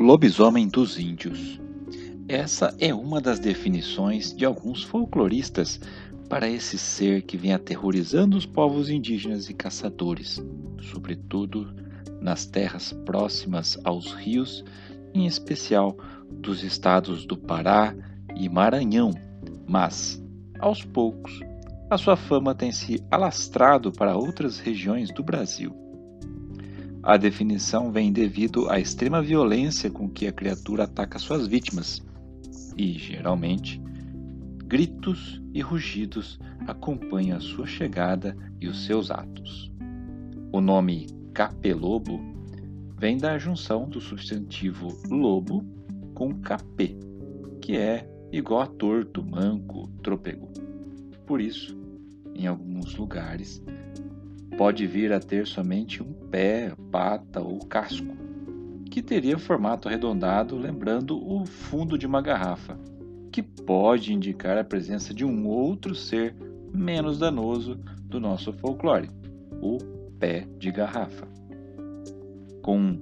Lobisomem 0.00 0.66
dos 0.66 0.98
Índios. 0.98 1.60
Essa 2.26 2.74
é 2.78 2.94
uma 2.94 3.20
das 3.20 3.38
definições 3.38 4.34
de 4.34 4.46
alguns 4.46 4.82
folcloristas 4.82 5.78
para 6.26 6.48
esse 6.48 6.78
ser 6.78 7.20
que 7.20 7.36
vem 7.36 7.52
aterrorizando 7.52 8.34
os 8.34 8.46
povos 8.46 8.88
indígenas 8.88 9.50
e 9.50 9.54
caçadores, 9.54 10.42
sobretudo 10.90 11.74
nas 12.18 12.46
terras 12.46 12.94
próximas 13.04 13.78
aos 13.84 14.14
rios, 14.14 14.64
em 15.12 15.26
especial 15.26 15.94
dos 16.30 16.64
estados 16.64 17.26
do 17.26 17.36
Pará 17.36 17.94
e 18.34 18.48
Maranhão. 18.48 19.10
Mas, 19.68 20.18
aos 20.58 20.82
poucos, 20.82 21.40
a 21.90 21.98
sua 21.98 22.16
fama 22.16 22.54
tem 22.54 22.72
se 22.72 23.04
alastrado 23.10 23.92
para 23.92 24.16
outras 24.16 24.60
regiões 24.60 25.12
do 25.12 25.22
Brasil. 25.22 25.89
A 27.02 27.16
definição 27.16 27.90
vem 27.90 28.12
devido 28.12 28.68
à 28.68 28.78
extrema 28.78 29.22
violência 29.22 29.90
com 29.90 30.08
que 30.08 30.26
a 30.26 30.32
criatura 30.32 30.84
ataca 30.84 31.18
suas 31.18 31.46
vítimas, 31.46 32.02
e, 32.76 32.92
geralmente, 32.98 33.80
gritos 34.66 35.42
e 35.52 35.60
rugidos 35.62 36.38
acompanham 36.66 37.38
a 37.38 37.40
sua 37.40 37.66
chegada 37.66 38.36
e 38.60 38.68
os 38.68 38.84
seus 38.84 39.10
atos. 39.10 39.72
O 40.52 40.60
nome 40.60 41.06
capelobo 41.32 42.20
vem 42.98 43.16
da 43.16 43.38
junção 43.38 43.88
do 43.88 44.00
substantivo 44.00 44.88
lobo 45.08 45.64
com 46.14 46.34
capê, 46.34 46.96
que 47.62 47.76
é 47.76 48.06
igual 48.30 48.60
a 48.60 48.66
torto, 48.66 49.24
manco, 49.24 49.88
trôpego. 50.02 50.52
Por 51.26 51.40
isso, 51.40 51.78
em 52.34 52.46
alguns 52.46 52.94
lugares, 52.96 53.62
pode 54.56 54.86
vir 54.86 55.12
a 55.12 55.20
ter 55.20 55.46
somente 55.46 56.02
um 56.02 56.12
pé, 56.12 56.72
pata 56.90 57.40
ou 57.40 57.58
casco, 57.60 58.16
que 58.90 59.02
teria 59.02 59.38
formato 59.38 59.88
arredondado, 59.88 60.56
lembrando 60.56 61.16
o 61.16 61.46
fundo 61.46 61.96
de 61.96 62.06
uma 62.06 62.20
garrafa, 62.20 62.78
que 63.30 63.42
pode 63.42 64.12
indicar 64.12 64.58
a 64.58 64.64
presença 64.64 65.14
de 65.14 65.24
um 65.24 65.46
outro 65.46 65.94
ser 65.94 66.34
menos 66.72 67.18
danoso 67.18 67.80
do 68.04 68.18
nosso 68.18 68.52
folclore, 68.52 69.08
o 69.62 69.78
pé 70.18 70.46
de 70.58 70.70
garrafa. 70.70 71.28
Com 72.62 72.98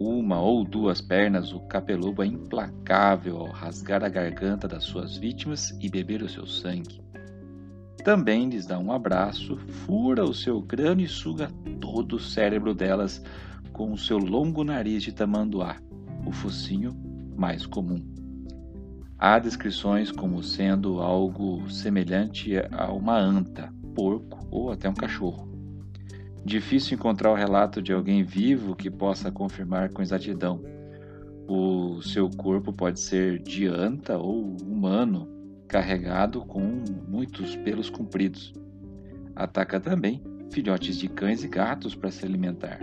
uma 0.00 0.40
ou 0.40 0.64
duas 0.64 1.02
pernas, 1.02 1.52
o 1.52 1.60
capelobo 1.60 2.22
é 2.22 2.26
implacável 2.26 3.36
ao 3.36 3.50
rasgar 3.50 4.02
a 4.02 4.08
garganta 4.08 4.66
das 4.66 4.84
suas 4.84 5.16
vítimas 5.18 5.76
e 5.78 5.90
beber 5.90 6.22
o 6.22 6.28
seu 6.28 6.46
sangue. 6.46 7.02
Também 8.04 8.48
lhes 8.48 8.66
dá 8.66 8.78
um 8.78 8.92
abraço, 8.92 9.56
fura 9.56 10.24
o 10.24 10.32
seu 10.32 10.62
crânio 10.62 11.04
e 11.04 11.08
suga 11.08 11.50
todo 11.80 12.16
o 12.16 12.20
cérebro 12.20 12.74
delas 12.74 13.22
com 13.72 13.92
o 13.92 13.98
seu 13.98 14.16
longo 14.16 14.64
nariz 14.64 15.02
de 15.02 15.12
tamanduá, 15.12 15.76
o 16.26 16.32
focinho 16.32 16.94
mais 17.36 17.66
comum. 17.66 18.02
Há 19.18 19.38
descrições 19.38 20.10
como 20.10 20.42
sendo 20.42 21.00
algo 21.00 21.70
semelhante 21.70 22.54
a 22.72 22.90
uma 22.90 23.18
anta, 23.18 23.72
porco 23.94 24.46
ou 24.50 24.72
até 24.72 24.88
um 24.88 24.94
cachorro. 24.94 25.50
Difícil 26.42 26.96
encontrar 26.96 27.30
o 27.30 27.34
relato 27.34 27.82
de 27.82 27.92
alguém 27.92 28.22
vivo 28.22 28.74
que 28.74 28.90
possa 28.90 29.30
confirmar 29.30 29.90
com 29.90 30.00
exatidão. 30.00 30.62
O 31.46 32.00
seu 32.00 32.30
corpo 32.30 32.72
pode 32.72 32.98
ser 32.98 33.42
de 33.42 33.66
anta 33.66 34.16
ou 34.16 34.56
humano, 34.62 35.28
carregado 35.70 36.44
com 36.44 36.82
muitos 37.08 37.54
pelos 37.54 37.88
compridos. 37.88 38.52
Ataca 39.36 39.78
também 39.78 40.20
filhotes 40.50 40.96
de 40.96 41.08
cães 41.08 41.44
e 41.44 41.48
gatos 41.48 41.94
para 41.94 42.10
se 42.10 42.26
alimentar. 42.26 42.80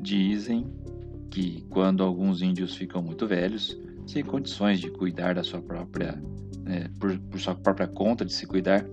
Dizem 0.00 0.66
que 1.30 1.64
quando 1.70 2.02
alguns 2.02 2.42
índios 2.42 2.74
ficam 2.74 3.00
muito 3.00 3.28
velhos, 3.28 3.78
sem 4.06 4.24
condições 4.24 4.80
de 4.80 4.90
cuidar 4.90 5.36
da 5.36 5.44
sua 5.44 5.62
própria, 5.62 6.20
né, 6.64 6.90
por, 6.98 7.16
por 7.16 7.38
sua 7.38 7.54
própria 7.54 7.86
conta 7.86 8.24
de 8.24 8.32
se 8.32 8.44
cuidar, 8.44 8.84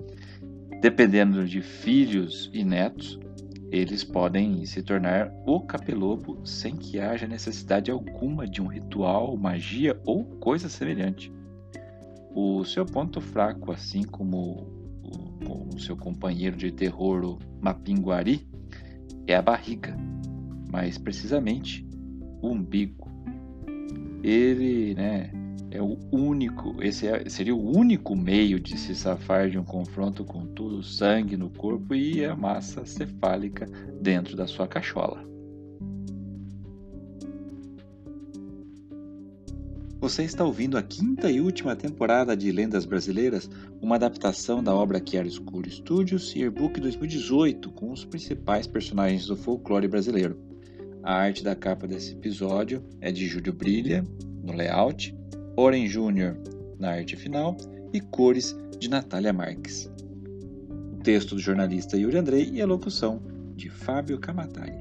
dependendo 0.79 1.47
de 1.47 1.63
filhos 1.63 2.51
e 2.53 2.63
netos, 2.63 3.19
eles 3.71 4.03
podem 4.03 4.63
se 4.63 4.83
tornar 4.83 5.33
o 5.47 5.59
capelobo 5.59 6.39
sem 6.45 6.75
que 6.75 6.99
haja 6.99 7.27
necessidade 7.27 7.89
alguma 7.89 8.47
de 8.47 8.61
um 8.61 8.67
ritual, 8.67 9.35
magia 9.35 9.99
ou 10.05 10.23
coisa 10.23 10.69
semelhante. 10.69 11.33
O 12.35 12.65
seu 12.65 12.85
ponto 12.85 13.21
fraco, 13.21 13.71
assim 13.71 14.03
como 14.03 14.67
o, 15.01 15.73
o 15.73 15.79
seu 15.79 15.95
companheiro 15.95 16.57
de 16.57 16.69
terror, 16.69 17.23
o 17.23 17.39
Mapinguari, 17.61 18.45
é 19.25 19.35
a 19.35 19.41
barriga, 19.41 19.95
mais 20.69 20.97
precisamente 20.97 21.87
o 22.41 22.49
umbigo. 22.49 23.09
Ele, 24.21 24.93
né, 24.95 25.31
é 25.71 25.81
o 25.81 25.97
único, 26.11 26.75
esse 26.83 27.07
é, 27.07 27.29
seria 27.29 27.55
o 27.55 27.77
único 27.77 28.15
meio 28.15 28.59
de 28.59 28.77
se 28.77 28.93
safar 28.93 29.49
de 29.49 29.57
um 29.57 29.63
confronto 29.63 30.25
com 30.25 30.45
todo 30.45 30.79
o 30.79 30.83
sangue 30.83 31.37
no 31.37 31.49
corpo 31.49 31.95
e 31.95 32.25
a 32.25 32.35
massa 32.35 32.85
cefálica 32.85 33.65
dentro 34.01 34.35
da 34.35 34.45
sua 34.45 34.67
cachola. 34.67 35.34
Você 40.05 40.21
está 40.21 40.45
ouvindo 40.45 40.77
a 40.77 40.83
quinta 40.83 41.31
e 41.31 41.41
última 41.41 41.75
temporada 41.75 42.37
de 42.37 42.51
Lendas 42.51 42.85
Brasileiras, 42.85 43.49
uma 43.81 43.95
adaptação 43.95 44.63
da 44.63 44.71
obra 44.71 45.01
Chiaroscuro 45.03 45.67
Studios 45.67 46.35
e 46.35 46.41
Yearbook 46.41 46.79
2018, 46.79 47.71
com 47.71 47.91
os 47.91 48.05
principais 48.05 48.67
personagens 48.67 49.25
do 49.25 49.35
folclore 49.35 49.87
brasileiro. 49.87 50.39
A 51.01 51.15
arte 51.15 51.43
da 51.43 51.55
capa 51.55 51.87
desse 51.87 52.11
episódio 52.11 52.83
é 53.01 53.11
de 53.11 53.25
Júlio 53.25 53.51
Brilha, 53.51 54.05
no 54.43 54.53
layout, 54.53 55.17
Oren 55.57 55.87
Júnior 55.87 56.37
na 56.77 56.91
arte 56.91 57.15
final 57.15 57.57
e 57.91 57.99
cores 57.99 58.55
de 58.77 58.87
Natália 58.87 59.33
Marques. 59.33 59.91
O 60.93 60.97
texto 60.97 61.33
do 61.33 61.41
jornalista 61.41 61.97
Yuri 61.97 62.19
Andrei 62.19 62.51
e 62.53 62.61
a 62.61 62.67
locução 62.67 63.23
de 63.55 63.71
Fábio 63.71 64.19
Camatari. 64.19 64.77